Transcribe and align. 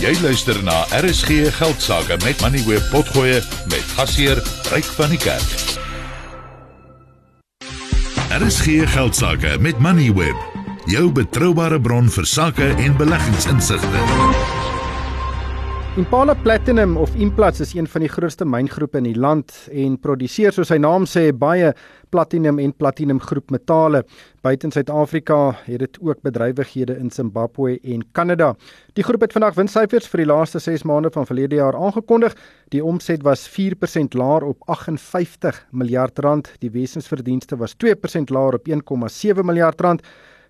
Jy 0.00 0.14
luister 0.22 0.56
na 0.64 0.86
RSG 0.96 1.50
Geldsaake 1.52 2.16
met 2.24 2.40
Money 2.40 2.62
Web 2.64 2.86
Potgoe 2.88 3.42
met 3.68 3.90
gasheer 3.98 4.40
Ryk 4.72 4.88
van 4.96 5.12
die 5.12 5.18
Kerk. 5.20 5.76
RSG 8.32 8.88
Geldsaake 8.94 9.58
met 9.60 9.78
Money 9.78 10.08
Web, 10.16 10.40
jou 10.88 11.10
betroubare 11.12 11.80
bron 11.80 12.08
vir 12.08 12.24
sakke 12.24 12.72
en 12.80 12.96
beleggingsinsigte. 12.96 14.59
Impala 15.98 16.34
Platinum 16.34 16.96
of 16.96 17.14
Implats 17.16 17.60
is 17.60 17.72
een 17.74 17.88
van 17.90 18.04
die 18.04 18.08
grootste 18.08 18.46
myngroepe 18.46 19.00
in 19.00 19.08
die 19.08 19.18
land 19.18 19.50
en 19.74 19.96
produseer 19.98 20.54
soos 20.54 20.70
sy 20.70 20.76
naam 20.78 21.02
sê 21.10 21.24
baie 21.34 21.72
platinum 22.14 22.60
en 22.62 22.70
platinum 22.78 23.18
groep 23.18 23.50
metale. 23.50 24.04
Buiten 24.46 24.70
Suid-Afrika 24.70 25.40
het 25.64 25.82
dit 25.82 25.98
ook 25.98 26.22
bedrywighede 26.22 26.94
in 26.94 27.10
Zimbabwe 27.10 27.80
en 27.82 28.06
Kanada. 28.14 28.52
Die 28.94 29.02
groep 29.02 29.26
het 29.26 29.34
vandag 29.34 29.58
winssyfers 29.58 30.06
vir 30.12 30.22
die 30.22 30.30
laaste 30.30 30.62
6 30.62 30.86
maande 30.86 31.10
van 31.10 31.26
verlede 31.26 31.58
jaar 31.58 31.74
aangekondig. 31.74 32.38
Die 32.70 32.84
omset 32.86 33.26
was 33.26 33.48
4% 33.50 34.14
laer 34.14 34.46
op 34.46 34.62
58 34.70 35.64
miljard 35.74 36.22
rand. 36.22 36.54
Die 36.62 36.70
wesensverdienste 36.70 37.58
was 37.58 37.74
2% 37.82 38.30
laer 38.30 38.62
op 38.62 38.70
1,7 38.70 39.42
miljard 39.42 39.80
rand. 39.82 40.06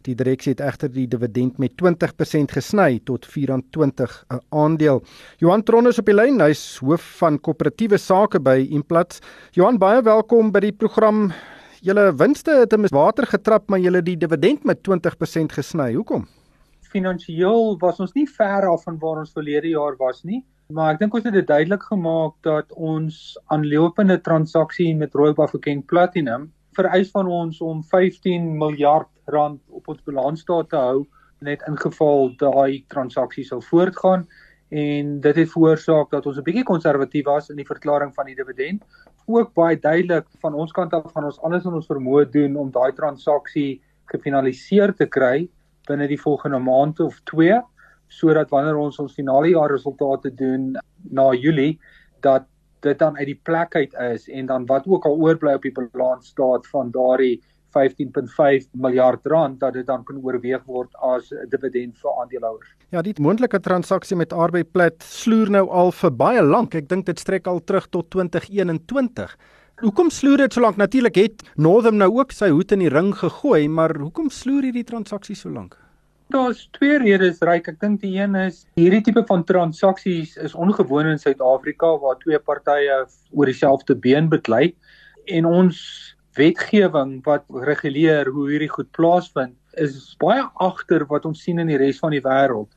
Die 0.09 0.15
direksie 0.17 0.55
het 0.55 0.63
egter 0.65 0.89
die 0.89 1.05
dividend 1.13 1.59
met 1.61 1.75
20% 1.77 2.55
gesny 2.57 3.01
tot 3.05 3.27
24 3.29 4.25
'n 4.33 4.39
aandeel. 4.49 5.03
Johan 5.39 5.63
Tron 5.63 5.87
is 5.87 5.99
op 5.99 6.07
die 6.07 6.15
lyn, 6.15 6.41
hy's 6.41 6.79
hoof 6.79 7.03
van 7.19 7.39
koöperatiewe 7.39 7.99
sake 7.99 8.41
by 8.41 8.67
Implats. 8.71 9.21
Johan, 9.53 9.79
baie 9.79 10.03
welkom 10.03 10.53
by 10.53 10.61
die 10.61 10.73
program. 10.73 11.33
Julle 11.83 12.15
winste 12.17 12.51
het 12.51 12.73
in 12.73 12.87
water 12.89 13.27
getrap, 13.27 13.69
maar 13.69 13.79
julle 13.79 14.03
die 14.03 14.17
dividend 14.17 14.65
met 14.65 14.83
20% 14.89 15.53
gesny. 15.53 15.93
Hoekom? 15.93 16.27
Finansieel 16.81 17.77
was 17.79 18.01
ons 18.01 18.15
nie 18.15 18.27
ver 18.27 18.69
af 18.73 18.83
van 18.85 18.99
waar 18.99 19.19
ons 19.19 19.33
verlede 19.33 19.69
jaar 19.69 19.97
was 19.99 20.25
nie. 20.25 20.45
Maar 20.71 20.95
ek 20.95 20.99
dink 20.99 21.15
ons 21.15 21.25
het 21.25 21.35
dit 21.35 21.47
duidelik 21.47 21.83
gemaak 21.83 22.35
dat 22.41 22.73
ons 22.73 23.39
aanlopende 23.47 24.21
transaksie 24.21 24.97
met 24.97 25.15
Royal 25.15 25.35
Bafokeng 25.35 25.85
Platinum 25.85 26.53
vereis 26.79 27.11
van 27.11 27.27
ons 27.27 27.61
om 27.61 27.83
15 27.85 28.57
miljard 28.59 29.09
rand 29.31 29.61
op 29.69 29.89
ons 29.89 30.03
balansstaat 30.07 30.71
te 30.71 30.77
hou 30.77 31.07
net 31.41 31.63
ingeval 31.69 32.33
daai 32.41 32.85
transaksie 32.93 33.45
sal 33.45 33.63
voortgaan 33.65 34.27
en 34.71 35.17
dit 35.25 35.37
het 35.37 35.51
veroorsaak 35.51 36.11
dat 36.11 36.27
ons 36.27 36.39
'n 36.39 36.47
bietjie 36.47 36.65
konservatief 36.65 37.25
was 37.25 37.51
in 37.51 37.57
die 37.57 37.67
verklaring 37.67 38.15
van 38.15 38.27
die 38.27 38.35
dividend. 38.35 38.85
Ook 39.27 39.55
baie 39.55 39.79
duidelik 39.79 40.27
van 40.41 40.55
ons 40.55 40.73
kant 40.73 40.93
af 40.93 41.13
gaan 41.13 41.25
ons 41.25 41.41
alles 41.41 41.65
in 41.65 41.75
ons 41.75 41.87
vermoë 41.87 42.31
doen 42.31 42.57
om 42.57 42.71
daai 42.71 42.93
transaksie 42.93 43.81
gefinaliseer 44.07 44.95
te 44.95 45.07
kry 45.07 45.49
binne 45.89 46.07
die 46.09 46.21
volgende 46.21 46.59
maand 46.59 47.01
of 47.01 47.21
2 47.25 47.61
sodat 48.09 48.51
wanneer 48.51 48.77
ons 48.77 48.99
ons 48.99 49.15
finale 49.15 49.49
jaar 49.49 49.71
resultate 49.71 50.35
doen 50.35 50.77
na 51.11 51.33
Julie 51.33 51.79
dat 52.21 52.47
dit 52.81 52.99
dan 52.99 53.17
uit 53.17 53.27
die 53.27 53.41
plek 53.45 53.75
uit 53.75 53.95
is 53.95 54.29
en 54.29 54.47
dan 54.47 54.67
wat 54.67 54.87
ook 54.87 55.05
al 55.05 55.19
oorbly 55.21 55.55
op 55.55 55.63
die 55.63 55.73
balans 55.73 56.33
staat 56.33 56.67
van 56.67 56.91
daardie 56.91 57.41
15.5 57.77 58.67
miljard 58.73 59.27
rand 59.27 59.61
dat 59.61 59.75
dit 59.75 59.87
dan 59.87 60.05
kan 60.05 60.19
oorweeg 60.23 60.65
word 60.67 60.91
as 61.01 61.33
'n 61.33 61.49
dividend 61.49 61.99
vir 61.99 62.11
aandeelhouers. 62.21 62.69
Ja, 62.91 63.03
die 63.03 63.15
moontlike 63.19 63.61
transaksie 63.61 64.17
met 64.17 64.33
Arbeidplat 64.33 65.03
sloer 65.03 65.51
nou 65.51 65.69
al 65.69 65.93
vir 65.93 66.11
baie 66.11 66.43
lank. 66.43 66.75
Ek 66.75 66.89
dink 66.89 67.07
dit 67.07 67.19
strek 67.19 67.47
al 67.47 67.61
terug 67.65 67.87
tot 67.91 68.11
2021. 68.11 69.37
Hoekom 69.81 70.11
sloer 70.11 70.37
dit 70.37 70.53
so 70.53 70.61
lank? 70.61 70.77
Natuurlik 70.77 71.15
het 71.17 71.43
Northam 71.57 71.97
nou 71.97 72.11
ook 72.19 72.33
sy 72.33 72.51
hoed 72.51 72.73
in 72.73 72.79
die 72.79 72.91
ring 72.93 73.15
gegooi, 73.15 73.69
maar 73.69 73.95
hoekom 73.97 74.29
sloer 74.31 74.63
hierdie 74.63 74.85
transaksie 74.85 75.37
so 75.37 75.49
lank? 75.49 75.79
Daar's 76.31 76.69
twee 76.77 76.99
redes, 76.99 77.41
Ryk. 77.43 77.69
Ek 77.73 77.81
dink 77.81 78.03
die 78.05 78.13
een 78.15 78.37
is 78.39 78.61
hierdie 78.79 79.01
tipe 79.03 79.25
van 79.27 79.43
transaksies 79.49 80.37
is 80.39 80.55
ongewoon 80.55 81.09
in 81.11 81.19
Suid-Afrika 81.19 81.97
waar 81.99 82.21
twee 82.21 82.39
partye 82.39 83.01
oor 83.33 83.51
dieselfde 83.51 83.97
been 83.97 84.29
beklei 84.31 84.75
en 85.27 85.49
ons 85.49 85.81
wetgewing 86.39 87.21
wat 87.27 87.45
reguleer 87.67 88.31
hoe 88.31 88.49
hierdie 88.51 88.71
goed 88.71 88.91
plaasvind 88.97 89.57
is 89.83 90.17
baie 90.19 90.43
agter 90.63 91.07
wat 91.11 91.27
ons 91.27 91.43
sien 91.43 91.59
in 91.59 91.71
die 91.71 91.79
res 91.79 91.99
van 92.03 92.15
die 92.15 92.23
wêreld. 92.25 92.71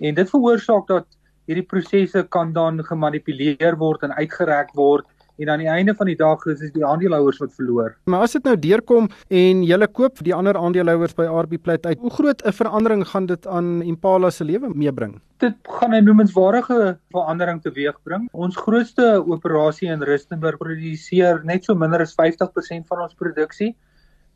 En 0.00 0.14
dit 0.14 0.30
veroorsaak 0.30 0.86
dat 0.88 1.06
hierdie 1.50 1.66
prosesse 1.66 2.22
kan 2.28 2.52
dan 2.52 2.82
gemanipuleer 2.86 3.76
word 3.78 4.06
en 4.06 4.14
uitgereik 4.14 4.74
word 4.78 5.06
en 5.40 5.48
aan 5.48 5.62
die 5.62 5.70
einde 5.72 5.94
van 5.96 6.08
die 6.10 6.16
dag 6.18 6.44
is 6.52 6.60
dit 6.60 6.74
die 6.76 6.84
aandeelhouers 6.84 7.40
wat 7.40 7.52
verloor. 7.56 7.94
Maar 8.12 8.26
as 8.26 8.36
dit 8.36 8.44
nou 8.44 8.56
deurkom 8.60 9.08
en 9.28 9.62
jy 9.64 9.78
koop 9.96 10.20
die 10.26 10.34
ander 10.36 10.58
aandeelhouers 10.60 11.16
by 11.16 11.24
RB 11.24 11.56
Plate 11.64 11.88
uit, 11.88 12.00
hoe 12.04 12.12
groot 12.12 12.42
'n 12.44 12.52
verandering 12.52 13.06
gaan 13.08 13.26
dit 13.26 13.46
aan 13.46 13.82
Impala 13.82 14.30
se 14.30 14.44
lewe 14.44 14.68
meebring? 14.74 15.20
Dit 15.38 15.56
gaan 15.62 15.94
'n 15.94 16.04
noemenswaardige 16.04 16.98
verandering 17.10 17.62
teweegbring. 17.62 18.28
Ons 18.32 18.56
grootste 18.56 19.24
operasie 19.26 19.88
in 19.88 20.02
Rustenburg 20.02 20.58
produseer 20.58 21.40
net 21.44 21.64
so 21.64 21.74
minder 21.74 22.00
as 22.00 22.14
50% 22.14 22.86
van 22.86 23.00
ons 23.00 23.14
produksie. 23.14 23.76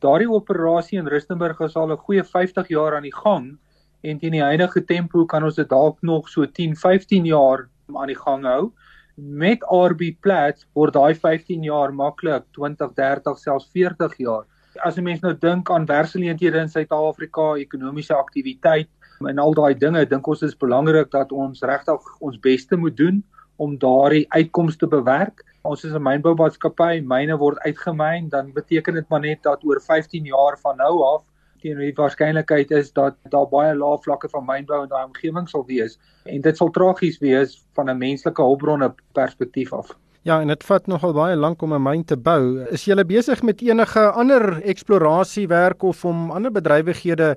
Daardie 0.00 0.30
operasie 0.30 0.98
in 0.98 1.06
Rustenburg 1.06 1.60
is 1.60 1.76
al 1.76 1.92
'n 1.92 1.96
goeie 1.96 2.24
50 2.24 2.68
jaar 2.68 2.96
aan 2.96 3.02
die 3.02 3.14
gang 3.24 3.58
en 4.02 4.18
teen 4.18 4.32
die 4.32 4.42
huidige 4.42 4.84
tempo 4.84 5.24
kan 5.24 5.44
ons 5.44 5.54
dit 5.54 5.68
dalk 5.68 6.02
nog 6.02 6.28
so 6.28 6.46
10, 6.46 6.76
15 6.76 7.24
jaar 7.24 7.68
aan 7.92 8.06
die 8.06 8.18
gang 8.18 8.44
hou 8.44 8.72
met 9.14 9.62
RB 9.70 10.14
Plat 10.20 10.64
word 10.74 10.94
daai 10.94 11.14
15 11.14 11.62
jaar 11.62 11.92
maklik 11.94 12.44
20, 12.58 12.94
30, 12.94 13.38
selfs 13.38 13.68
40 13.72 14.16
jaar. 14.18 14.44
As 14.82 14.96
'n 14.98 15.04
mens 15.04 15.20
nou 15.20 15.34
dink 15.38 15.70
aan 15.70 15.86
werkgeleenthede 15.86 16.58
in 16.58 16.68
Suid-Afrika, 16.68 17.54
ekonomiese 17.54 18.14
aktiwiteit 18.14 18.88
en 19.28 19.38
al 19.38 19.54
daai 19.54 19.74
dinge, 19.74 20.04
dink 20.06 20.26
ons 20.26 20.42
is 20.42 20.56
belangrik 20.56 21.10
dat 21.10 21.32
ons 21.32 21.62
regtig 21.62 22.00
ons 22.20 22.38
beste 22.38 22.76
moet 22.76 22.96
doen 22.96 23.22
om 23.56 23.78
daardie 23.78 24.26
uitkomste 24.28 24.78
te 24.78 24.96
bewerk. 24.96 25.44
Ons 25.62 25.84
is 25.84 25.92
'n 25.92 26.02
mynboumaatskappy, 26.02 27.00
myne 27.00 27.38
word 27.38 27.58
uitgemyn, 27.58 28.28
dan 28.28 28.52
beteken 28.52 28.94
dit 28.94 29.08
maar 29.08 29.20
net 29.20 29.42
dat 29.42 29.64
oor 29.64 29.80
15 29.80 30.24
jaar 30.24 30.58
van 30.58 30.76
nou 30.76 31.02
af 31.02 31.22
teenoor 31.64 31.88
die 31.88 31.96
waarskynlikheid 31.96 32.70
is 32.76 32.92
dat 32.92 33.16
daar 33.32 33.48
baie 33.50 33.74
lae 33.74 33.98
vlakke 34.04 34.28
van 34.32 34.44
mynbou 34.46 34.82
in 34.84 34.92
daai 34.92 35.04
omgewing 35.08 35.48
sal 35.50 35.64
wees 35.70 35.98
en 36.28 36.44
dit 36.44 36.60
sal 36.60 36.72
tragies 36.76 37.20
wees 37.24 37.58
van 37.78 37.90
'n 37.90 37.98
menslike 37.98 38.42
hulpbronne 38.42 38.92
perspektief 39.16 39.72
af. 39.72 39.94
Ja, 40.24 40.40
en 40.40 40.48
dit 40.48 40.64
vat 40.64 40.86
nogal 40.88 41.12
baie 41.12 41.36
lank 41.36 41.62
om 41.62 41.74
'n 41.74 41.82
myn 41.82 42.04
te 42.04 42.16
bou. 42.16 42.64
Is 42.70 42.84
jy 42.84 43.04
besig 43.04 43.42
met 43.42 43.60
enige 43.62 44.10
ander 44.12 44.62
eksplorasiewerk 44.62 45.82
of 45.82 46.04
om 46.04 46.30
ander 46.30 46.50
bedrywighede 46.50 47.36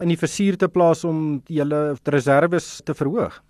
in 0.00 0.08
die 0.08 0.18
versuur 0.18 0.56
te 0.56 0.68
plaas 0.68 1.04
om 1.04 1.42
julle 1.46 1.96
reserves 2.04 2.80
te 2.84 2.94
verhoog? 2.94 3.42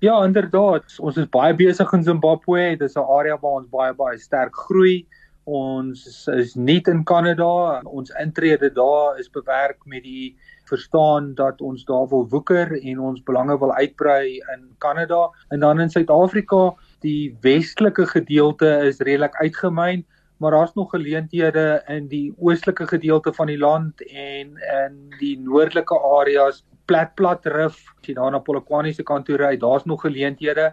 Ja, 0.00 0.24
inderdaad. 0.24 0.98
Ons 0.98 1.16
is 1.16 1.28
baie 1.28 1.54
besig 1.54 1.92
in 1.92 2.02
Zimbabwe. 2.02 2.76
Dit 2.76 2.88
is 2.88 2.96
'n 2.96 3.06
area 3.18 3.38
waar 3.40 3.60
ons 3.60 3.68
baie 3.70 3.94
baie 3.94 4.18
sterk 4.18 4.54
groei. 4.56 5.06
Ons 5.44 6.26
is 6.32 6.54
nie 6.56 6.80
in 6.88 7.04
Kanada. 7.04 7.82
Ons 7.84 8.10
intrede 8.20 8.70
daar 8.72 9.18
is 9.20 9.28
bewerk 9.28 9.84
met 9.84 10.02
die 10.02 10.36
verstaan 10.64 11.34
dat 11.34 11.60
ons 11.60 11.84
daar 11.84 12.08
wil 12.08 12.26
woeker 12.28 12.72
en 12.80 13.00
ons 13.00 13.22
belange 13.22 13.58
wil 13.58 13.72
uitbrei 13.72 14.40
in 14.54 14.64
Kanada 14.78 15.28
en 15.50 15.60
dan 15.60 15.80
in 15.80 15.90
Suid-Afrika. 15.90 16.74
Die 17.00 17.36
westelike 17.42 18.06
gedeelte 18.06 18.70
is 18.88 19.02
redelik 19.04 19.36
uitgemyn, 19.36 20.06
maar 20.40 20.50
daar's 20.56 20.74
nog 20.74 20.90
geleenthede 20.90 21.82
in 21.88 22.08
die 22.08 22.32
oostelike 22.38 22.86
gedeelte 22.86 23.32
van 23.32 23.46
die 23.46 23.58
land 23.58 24.00
en 24.08 24.56
in 24.56 24.96
die 25.20 25.36
noordelike 25.38 26.00
areas, 26.00 26.64
plat 26.88 27.14
plat 27.16 27.44
rif, 27.46 27.76
as 28.00 28.08
jy 28.08 28.16
daar 28.16 28.32
na 28.32 28.40
Polokwane 28.40 28.92
se 28.92 29.04
kant 29.04 29.28
toe 29.28 29.36
ry, 29.40 29.56
daar's 29.60 29.84
nog 29.84 30.04
geleenthede 30.04 30.72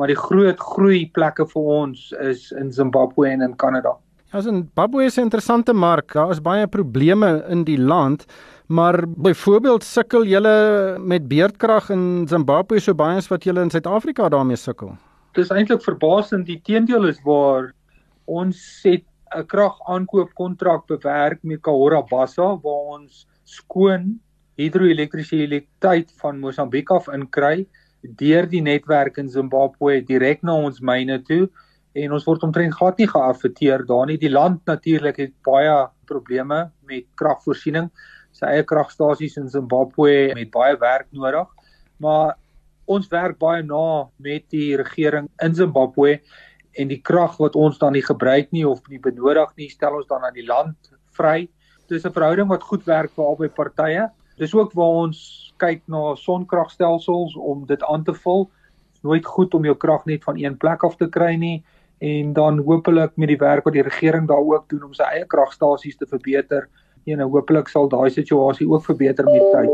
maar 0.00 0.08
die 0.08 0.16
groot 0.16 0.60
groei 0.72 1.02
plekke 1.12 1.44
vir 1.50 1.66
ons 1.76 2.06
is 2.24 2.46
in 2.56 2.70
Zimbabwe 2.72 3.28
en 3.28 3.44
in 3.44 3.56
Kanada. 3.60 3.98
Ja, 4.32 4.40
Zimbabwe 4.40 5.04
is 5.04 5.18
'n 5.18 5.26
interessante 5.28 5.72
mark. 5.74 6.12
Daar 6.12 6.30
is 6.30 6.40
baie 6.40 6.66
probleme 6.66 7.44
in 7.48 7.64
die 7.64 7.78
land, 7.78 8.24
maar 8.68 9.04
byvoorbeeld 9.06 9.84
sukkel 9.84 10.24
julle 10.24 10.96
met 10.98 11.28
beerdkrag 11.28 11.90
in 11.90 12.26
Zimbabwe 12.28 12.80
so 12.80 12.94
baie 12.94 13.16
as 13.16 13.28
wat 13.28 13.44
julle 13.44 13.60
in 13.60 13.70
Suid-Afrika 13.70 14.28
daarmee 14.28 14.56
sukkel. 14.56 14.96
Dit 15.32 15.44
is 15.44 15.50
eintlik 15.50 15.82
verbasend. 15.82 16.46
Die 16.46 16.60
teendeel 16.62 17.08
is 17.08 17.20
waar 17.24 17.72
ons 18.24 18.80
het 18.82 19.04
'n 19.36 19.46
kragaankoopkontrak 19.46 20.86
bewerk 20.86 21.42
met 21.42 21.60
Kahora 21.60 22.02
Bassa 22.02 22.56
waar 22.62 22.98
ons 22.98 23.26
skoon 23.44 24.20
hidroelektrisiteit 24.56 26.12
van 26.16 26.38
Mosambiek 26.38 26.90
af 26.90 27.08
inkry 27.08 27.66
deur 28.02 28.46
die 28.48 28.62
netwerk 28.64 29.18
in 29.18 29.28
Zimbabwe 29.28 30.00
direk 30.06 30.42
na 30.42 30.54
ons 30.54 30.80
myne 30.80 31.20
toe 31.26 31.48
en 31.98 32.12
ons 32.14 32.26
word 32.26 32.44
omtrent 32.46 32.74
glad 32.76 33.00
nie 33.00 33.08
geaffekteer 33.10 33.84
daar 33.86 34.06
nie. 34.06 34.18
Die 34.20 34.30
land 34.30 34.62
natuurlik 34.66 35.18
het 35.20 35.34
baie 35.46 35.88
probleme 36.08 36.70
met 36.88 37.06
kragvoorsiening. 37.18 37.90
Sy 38.32 38.46
eie 38.46 38.66
kragstasies 38.66 39.36
in 39.40 39.50
Zimbabwe 39.50 40.30
het 40.36 40.52
baie 40.54 40.78
werk 40.80 41.08
nodig. 41.12 41.48
Maar 41.98 42.36
ons 42.90 43.10
werk 43.10 43.38
baie 43.38 43.62
na 43.66 44.08
met 44.22 44.46
die 44.54 44.76
regering 44.78 45.28
in 45.42 45.54
Zimbabwe 45.54 46.20
en 46.78 46.90
die 46.90 47.00
krag 47.02 47.36
wat 47.42 47.58
ons 47.58 47.78
dan 47.78 47.96
nie 47.98 48.04
gebruik 48.06 48.52
nie 48.54 48.64
of 48.66 48.82
nie 48.88 49.00
benodig 49.02 49.50
nie, 49.58 49.68
stel 49.70 49.98
ons 49.98 50.08
dan 50.10 50.24
aan 50.24 50.36
die 50.36 50.46
land 50.46 50.92
vry. 51.18 51.48
Dis 51.90 52.06
'n 52.06 52.14
verhouding 52.14 52.48
wat 52.48 52.62
goed 52.62 52.86
werk 52.86 53.10
vir 53.14 53.24
albei 53.24 53.48
partye. 53.48 54.10
Dis 54.40 54.54
ook 54.56 54.72
waar 54.72 55.04
ons 55.04 55.18
kyk 55.60 55.82
na 55.92 56.14
sonkragstelsels 56.16 57.36
om 57.36 57.66
dit 57.68 57.82
aan 57.84 58.04
te 58.04 58.14
vul. 58.14 58.48
nooit 59.00 59.24
goed 59.24 59.54
om 59.54 59.64
jou 59.64 59.76
krag 59.76 60.04
net 60.04 60.24
van 60.24 60.36
een 60.36 60.56
plek 60.60 60.82
af 60.84 60.96
te 61.00 61.06
kry 61.08 61.34
nie 61.40 61.62
en 61.98 62.32
dan 62.32 62.58
hopelik 62.64 63.14
met 63.16 63.28
die 63.28 63.38
werk 63.40 63.64
wat 63.64 63.72
die 63.72 63.84
regering 63.84 64.28
daar 64.28 64.44
ook 64.44 64.68
doen 64.68 64.82
om 64.84 64.92
sy 64.96 65.04
eie 65.04 65.24
kragstasies 65.28 65.96
te 65.96 66.06
verbeter, 66.08 66.68
en 67.04 67.20
nou 67.20 67.28
hopelik 67.28 67.68
sal 67.68 67.88
daai 67.88 68.10
situasie 68.10 68.68
ook 68.68 68.84
verbeter 68.84 69.24
met 69.24 69.44
tyd. 69.52 69.72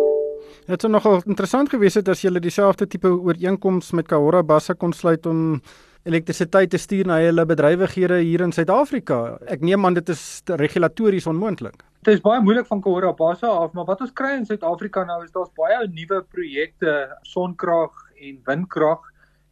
Dit 0.67 0.83
sou 0.83 0.91
nogal 0.91 1.21
interessant 1.23 1.71
gewees 1.71 1.95
het 1.95 2.09
as 2.09 2.23
julle 2.23 2.43
dieselfde 2.43 2.87
tipe 2.87 3.11
ooreenkoms 3.11 3.93
met 3.95 4.09
Kahora 4.11 4.43
Bassa 4.43 4.75
kon 4.75 4.93
sluit 4.93 5.27
om 5.27 5.61
elektrisiteit 6.07 6.71
te 6.71 6.79
stuur 6.79 7.07
na 7.07 7.21
hulle 7.23 7.47
bedrywighede 7.47 8.19
hier 8.23 8.43
in 8.43 8.55
Suid-Afrika. 8.55 9.39
Ek 9.47 9.63
neem 9.63 9.87
aan 9.87 9.95
dit 9.95 10.11
is 10.15 10.43
regulatories 10.47 11.27
onmoontlik. 11.27 11.83
Dit 12.05 12.15
is 12.15 12.23
baie 12.23 12.41
moeilik 12.45 12.67
van 12.69 12.81
Kahora 12.85 13.13
Bassa 13.17 13.49
af, 13.49 13.73
maar 13.73 13.87
wat 13.89 14.03
ons 14.05 14.13
kry 14.15 14.35
in 14.37 14.45
Suid-Afrika 14.47 15.05
nou 15.05 15.23
is 15.25 15.33
daar's 15.35 15.53
baie 15.59 15.87
nuwe 15.89 16.23
projekte, 16.31 16.95
sonkrag 17.27 17.95
en 18.21 18.41
windkrag 18.47 19.05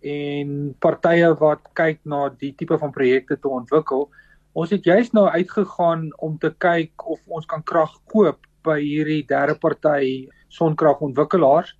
en 0.05 0.75
partye 0.85 1.31
wat 1.41 1.64
kyk 1.79 2.02
na 2.05 2.29
die 2.29 2.52
tipe 2.58 2.79
van 2.79 2.93
projekte 2.93 3.38
te 3.41 3.49
ontwikkel. 3.49 4.11
Ons 4.55 4.70
het 4.70 4.85
juis 4.87 5.11
nou 5.17 5.25
uitgegaan 5.26 6.11
om 6.23 6.37
te 6.38 6.52
kyk 6.62 7.06
of 7.11 7.20
ons 7.26 7.46
kan 7.50 7.64
krag 7.67 7.94
koop 8.12 8.44
by 8.64 8.79
hierdie 8.81 9.25
derde 9.29 9.56
party 9.61 10.29
sonkragontwikkelaars 10.55 11.73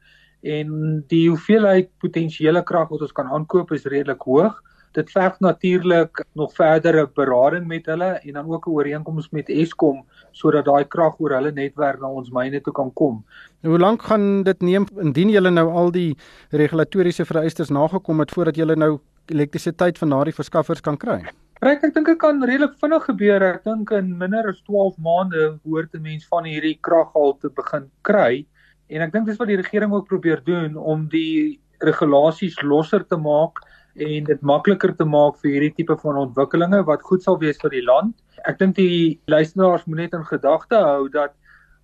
en 0.45 0.73
die 1.09 1.29
hoeveelheid 1.29 1.93
potensiële 2.03 2.65
krag 2.67 2.91
wat 2.91 3.05
ons 3.07 3.15
kan 3.17 3.31
aankoop 3.33 3.73
is 3.77 3.87
redelik 3.89 4.25
hoog. 4.27 4.57
Dit 4.95 5.11
verg 5.11 5.41
natuurlik 5.43 6.25
nog 6.39 6.53
verdere 6.55 7.09
berading 7.15 7.67
met 7.67 7.87
hulle 7.91 8.11
en 8.23 8.33
dan 8.33 8.51
ook 8.51 8.67
'n 8.67 8.71
ooreenkoms 8.71 9.31
met 9.31 9.49
Eskom 9.49 10.05
sodat 10.31 10.65
daai 10.65 10.85
krag 10.85 11.19
oor 11.19 11.31
hulle 11.31 11.53
netwerk 11.53 12.01
na 12.01 12.07
ons 12.07 12.31
myne 12.31 12.61
toe 12.61 12.73
kan 12.73 12.93
kom. 12.93 13.25
Hoe 13.63 13.79
lank 13.79 14.03
gaan 14.03 14.43
dit 14.43 14.61
neem 14.63 14.87
indien 15.01 15.31
julle 15.31 15.51
nou 15.51 15.71
al 15.71 15.91
die 15.91 16.17
regulatoriese 16.51 17.25
vereistes 17.25 17.71
nagekom 17.71 18.21
het 18.21 18.31
voordat 18.31 18.57
julle 18.57 18.77
nou 18.77 19.01
elektrisiteit 19.27 19.99
van 19.99 20.11
daardie 20.11 20.35
verskaffers 20.35 20.81
kan 20.81 20.97
kry? 20.97 21.25
Reg, 21.61 21.83
ek 21.83 21.95
dink 21.95 22.07
dit 22.07 22.19
kan 22.19 22.43
redelik 22.45 22.79
vinnig 22.79 23.05
gebeur. 23.05 23.43
Ek 23.43 23.65
dink 23.65 23.91
in 23.91 24.17
minder 24.19 24.49
as 24.49 24.63
12 24.63 24.97
maande 24.97 25.59
hoort 25.65 25.95
'n 25.95 26.03
mens 26.03 26.27
van 26.27 26.45
hierdie 26.45 26.79
kraghal 26.81 27.39
te 27.41 27.49
begin 27.49 27.91
kry. 28.03 28.47
En 28.89 29.01
ek 29.01 29.13
dink 29.13 29.27
dis 29.27 29.39
wat 29.39 29.49
die 29.49 29.57
regering 29.57 29.93
ook 29.93 30.07
probeer 30.07 30.45
doen 30.45 30.77
om 30.77 31.09
die 31.09 31.61
regulasies 31.79 32.63
losser 32.63 33.07
te 33.07 33.17
maak 33.17 33.59
en 33.95 34.25
dit 34.27 34.41
makliker 34.43 34.95
te 34.97 35.05
maak 35.07 35.39
vir 35.43 35.53
hierdie 35.53 35.75
tipe 35.79 35.97
van 36.03 36.19
ontwikkelinge 36.25 36.83
wat 36.89 37.03
goed 37.07 37.23
sal 37.23 37.39
wees 37.39 37.61
vir 37.63 37.71
die 37.77 37.85
land. 37.87 38.15
Ek 38.49 38.59
dink 38.59 38.77
die 38.77 39.21
luisteraars 39.31 39.87
moet 39.87 40.05
net 40.05 40.17
in 40.19 40.27
gedagte 40.27 40.81
hou 40.83 41.09
dat 41.09 41.35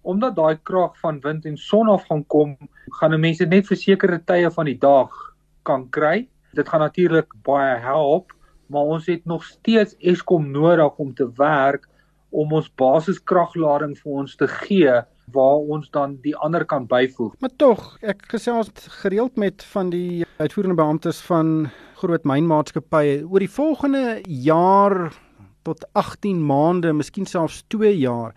omdat 0.03 0.37
daai 0.37 0.57
krag 0.65 0.97
van 0.99 1.21
wind 1.21 1.45
en 1.47 1.57
son 1.61 1.91
af 1.93 2.07
gaan 2.09 2.25
kom, 2.33 2.57
gaan 2.99 3.21
mense 3.21 3.47
net 3.47 3.69
vir 3.69 3.77
sekere 3.77 4.19
tye 4.27 4.51
van 4.51 4.67
die 4.67 4.79
dag 4.81 5.13
kan 5.69 5.87
kry. 5.93 6.27
Dit 6.57 6.69
gaan 6.69 6.81
natuurlik 6.81 7.35
baie 7.47 7.77
help, 7.85 8.33
maar 8.73 8.97
ons 8.97 9.07
het 9.07 9.27
nog 9.27 9.45
steeds 9.45 9.95
Eskom 10.01 10.51
nodig 10.51 10.99
om 10.99 11.15
te 11.15 11.29
werk 11.37 11.87
om 12.31 12.53
ons 12.55 12.71
basiskraglading 12.79 13.97
vir 13.99 14.19
ons 14.23 14.37
te 14.39 14.49
gee 14.49 15.01
waar 15.33 15.63
ons 15.77 15.91
dan 15.91 16.19
die 16.23 16.37
ander 16.37 16.65
kan 16.65 16.87
byvoeg. 16.87 17.35
Maar 17.39 17.57
tog, 17.57 17.97
ek 18.01 18.27
gesels 18.33 18.71
gereeld 19.03 19.37
met 19.37 19.65
van 19.73 19.91
die 19.91 20.25
uitvoerende 20.39 20.77
beamptes 20.77 21.21
van 21.21 21.71
groot 22.01 22.25
mynmaatskappye 22.25 23.25
oor 23.29 23.45
die 23.45 23.51
volgende 23.51 24.21
jaar 24.27 25.13
tot 25.63 25.85
18 25.93 26.41
maande, 26.47 26.93
miskien 26.93 27.27
selfs 27.27 27.63
2 27.69 27.93
jaar, 27.99 28.35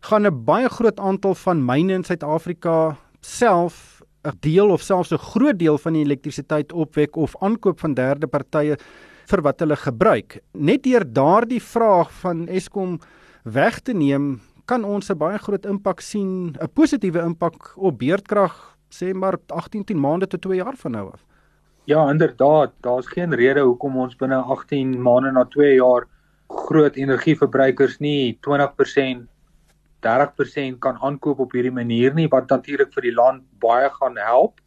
gaan 0.00 0.26
'n 0.26 0.44
baie 0.44 0.68
groot 0.68 0.98
aantal 1.00 1.34
van 1.34 1.64
myne 1.64 1.92
in 1.92 2.04
Suid-Afrika 2.04 2.96
self 3.20 4.02
'n 4.24 4.36
deel 4.40 4.70
of 4.70 4.82
selfs 4.82 5.12
'n 5.12 5.18
groot 5.18 5.58
deel 5.58 5.78
van 5.78 5.92
die 5.92 6.04
elektrisiteit 6.04 6.72
opwek 6.72 7.16
of 7.16 7.36
aankoop 7.40 7.80
van 7.80 7.94
derde 7.94 8.26
partye 8.26 8.76
vir 9.26 9.42
wat 9.42 9.60
hulle 9.60 9.76
gebruik. 9.76 10.40
Net 10.52 10.82
deur 10.82 11.04
daardie 11.12 11.62
vraag 11.62 12.12
van 12.20 12.48
Eskom 12.48 13.00
weg 13.42 13.80
te 13.80 13.92
neem, 13.92 14.40
kan 14.66 14.84
ons 14.84 15.10
'n 15.10 15.18
baie 15.18 15.38
groot 15.38 15.64
impak 15.66 16.00
sien, 16.00 16.56
'n 16.60 16.68
positiewe 16.74 17.20
impak 17.22 17.74
op 17.76 17.98
beurtkrag, 17.98 18.76
sê 18.90 19.14
maar 19.14 19.38
18 19.46 19.84
10 19.84 20.00
maande 20.00 20.26
tot 20.26 20.42
2 20.42 20.56
jaar 20.56 20.76
van 20.76 20.92
nou 20.92 21.12
af. 21.12 21.24
Ja, 21.84 22.10
inderdaad, 22.10 22.72
daar's 22.80 23.06
geen 23.06 23.34
rede 23.34 23.60
hoekom 23.60 23.96
ons 23.96 24.16
binne 24.16 24.36
18 24.36 25.02
maande 25.02 25.32
na 25.32 25.44
2 25.44 25.74
jaar 25.74 26.06
groot 26.48 26.96
energieverbruikers 26.96 27.98
nie 27.98 28.38
20% 28.40 29.28
30% 30.02 30.78
kan 30.78 30.98
aankoop 31.00 31.38
op 31.40 31.52
hierdie 31.52 31.72
manier 31.72 32.14
nie 32.14 32.28
wat 32.28 32.50
natuurlik 32.50 32.92
vir 32.94 33.06
die 33.06 33.14
land 33.14 33.42
baie 33.62 33.88
gaan 34.00 34.18
help. 34.18 34.60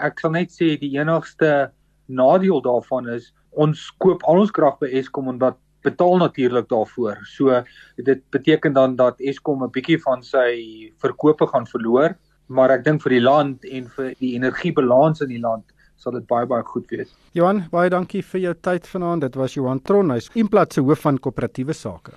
Ek 0.00 0.20
sal 0.20 0.32
net 0.32 0.50
sê 0.50 0.76
die 0.80 0.94
enigste 0.96 1.70
nadeel 2.08 2.62
daarvan 2.64 3.08
is 3.12 3.32
ons 3.52 3.90
koop 4.00 4.24
al 4.24 4.40
ons 4.42 4.50
krag 4.50 4.78
by 4.80 4.88
Eskom 4.88 5.28
wat 5.38 5.58
betaal 5.82 6.16
natuurlik 6.22 6.68
daarvoor. 6.68 7.18
So 7.26 7.62
dit 7.96 8.22
beteken 8.30 8.72
dan 8.72 8.96
dat 8.96 9.20
Eskom 9.20 9.64
'n 9.64 9.70
bietjie 9.70 9.98
van 10.02 10.22
sy 10.22 10.92
verkope 10.98 11.46
gaan 11.46 11.66
verloor, 11.66 12.16
maar 12.46 12.70
ek 12.70 12.84
dink 12.84 13.02
vir 13.02 13.10
die 13.10 13.20
land 13.20 13.64
en 13.64 13.88
vir 13.88 14.14
die 14.18 14.34
energiebalans 14.34 15.20
in 15.20 15.28
die 15.28 15.40
land 15.40 15.64
sal 15.96 16.12
dit 16.12 16.26
baie 16.26 16.46
baie 16.46 16.64
goed 16.66 16.90
wees. 16.90 17.14
Johan, 17.32 17.64
baie 17.70 17.90
dankie 17.90 18.22
vir 18.22 18.40
jou 18.40 18.54
tyd 18.54 18.86
vanaand. 18.86 19.22
Dit 19.22 19.34
was 19.34 19.54
Johan 19.54 19.82
Tron, 19.82 20.10
hy's 20.10 20.30
Implat 20.34 20.72
se 20.72 20.80
hoof 20.80 21.00
van 21.06 21.18
koöperatiewe 21.18 21.72
sake. 21.72 22.12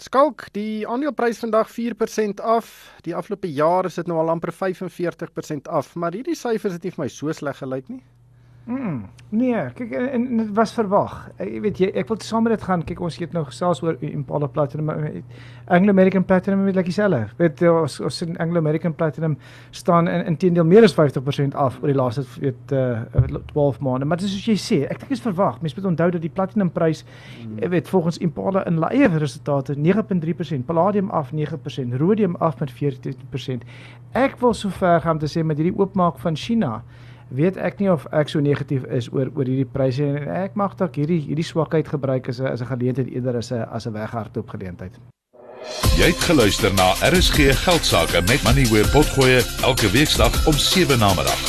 Skalk, 0.00 0.46
die 0.56 0.86
aandeleprys 0.88 1.42
vandag 1.42 1.68
4% 1.68 2.40
af. 2.40 2.70
Die 3.04 3.14
afgelope 3.14 3.50
jaar 3.52 3.84
is 3.84 3.98
dit 4.00 4.08
nou 4.08 4.16
al 4.18 4.32
amper 4.32 4.52
45% 4.56 5.68
af, 5.68 5.92
maar 5.94 6.16
hierdie 6.16 6.36
syfers 6.38 6.78
het 6.78 6.86
nie 6.86 6.94
vir 6.94 7.04
my 7.04 7.08
so 7.12 7.32
sleg 7.36 7.60
gelyk 7.60 7.90
nie. 7.92 8.00
Mm, 8.64 9.06
nee, 9.28 9.56
kyk 9.74 9.92
en 9.96 10.24
dit 10.36 10.50
was 10.54 10.72
verwag. 10.76 11.14
Jy 11.40 11.60
weet 11.64 11.78
jy 11.80 11.88
ek 11.96 12.10
wil 12.10 12.18
saam 12.22 12.44
met 12.44 12.52
dit 12.52 12.64
gaan. 12.68 12.82
Kyk 12.86 13.00
ons 13.02 13.16
het 13.18 13.32
nou 13.34 13.42
gesels 13.48 13.80
oor 13.82 13.96
Impala 14.04 14.46
Platinum 14.52 14.92
Anglo 15.70 15.94
American 15.94 16.24
Platinum 16.24 16.64
met 16.64 16.76
like 16.76 16.90
dieselfde. 16.90 17.32
Weet 17.40 17.62
ons 17.66 17.96
ons 18.04 18.20
in 18.26 18.36
Anglo 18.42 18.60
American 18.60 18.94
Platinum 18.94 19.38
staan 19.70 20.08
in 20.08 20.26
inteendeel 20.34 20.68
meer 20.68 20.84
as 20.86 20.94
50% 20.94 21.56
af 21.58 21.80
oor 21.80 21.90
die 21.90 21.96
laaste 21.96 22.26
weet 22.38 22.76
uh, 22.76 23.40
12 23.52 23.80
maande. 23.80 24.06
Maar 24.06 24.20
dis 24.20 24.36
soos 24.36 24.46
jy 24.52 24.58
sê, 24.60 24.80
ek 24.92 25.02
dink 25.02 25.16
is 25.16 25.24
verwag. 25.24 25.58
Mense 25.64 25.80
moet 25.80 25.90
onthou 25.94 26.10
dat 26.14 26.22
die 26.22 26.32
platinum 26.36 26.70
prys 26.70 27.02
mm. 27.02 27.70
weet 27.72 27.88
volgens 27.88 28.20
Impala 28.20 28.66
in 28.68 28.78
eie 28.90 29.08
resultate 29.18 29.74
9.3%, 29.74 30.66
palladium 30.66 31.10
af 31.10 31.32
9%, 31.32 31.96
rhodium 31.98 32.36
af 32.38 32.60
met 32.60 32.74
14%. 32.76 33.66
Ek 34.12 34.38
wil 34.42 34.54
sover 34.54 35.00
gaan 35.00 35.18
om 35.18 35.22
te 35.22 35.30
sê 35.30 35.42
met 35.46 35.58
hierdie 35.58 35.78
oopmaak 35.78 36.18
van 36.22 36.36
China 36.36 36.82
weet 37.30 37.56
ek 37.56 37.78
nie 37.78 37.90
of 37.90 38.06
ek 38.12 38.28
so 38.28 38.40
negatief 38.40 38.84
is 38.90 39.08
oor 39.12 39.30
oor 39.34 39.46
hierdie 39.46 39.72
pryse 39.72 40.04
en 40.04 40.28
ek 40.42 40.54
mag 40.58 40.76
dalk 40.78 40.96
hierdie 40.98 41.20
hierdie 41.28 41.46
swakheid 41.46 41.88
gebruik 41.88 42.28
as 42.28 42.40
'n 42.40 42.46
as 42.46 42.60
'n 42.60 42.66
geleentheid 42.66 43.08
eerder 43.08 43.36
as 43.36 43.52
'n 43.52 43.66
as 43.70 43.86
'n 43.86 43.92
weghardloop 43.92 44.48
geleentheid. 44.48 44.98
Jy 45.98 46.06
het 46.06 46.20
geluister 46.24 46.74
na 46.74 46.92
RSG 47.12 47.36
Geldsaake 47.64 48.20
met 48.26 48.42
Money 48.42 48.66
where 48.72 48.88
potgoe 48.88 49.44
elke 49.62 49.90
weeksdag 49.90 50.46
om 50.46 50.54
7 50.54 50.98
na 50.98 51.14
middag. 51.14 51.40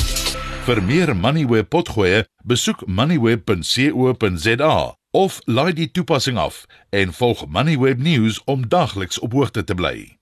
Vir 0.66 0.84
meer 0.84 1.16
Money 1.16 1.48
where 1.48 1.64
potgoe, 1.64 2.26
besoek 2.44 2.88
moneyweb.co.za 2.88 4.96
of 5.12 5.40
laai 5.46 5.74
die 5.74 5.92
toepassing 5.92 6.38
af 6.38 6.66
en 6.90 7.14
volg 7.14 7.48
Moneyweb 7.48 8.00
News 8.00 8.44
om 8.44 8.68
dagliks 8.68 9.20
op 9.20 9.32
hoogte 9.32 9.64
te 9.64 9.76
bly. 9.76 10.21